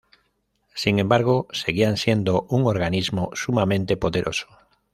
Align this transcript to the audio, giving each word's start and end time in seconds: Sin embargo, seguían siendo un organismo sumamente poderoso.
Sin 0.73 0.97
embargo, 0.97 1.45
seguían 1.51 1.95
siendo 1.95 2.47
un 2.49 2.65
organismo 2.65 3.29
sumamente 3.35 3.97
poderoso. 3.97 4.47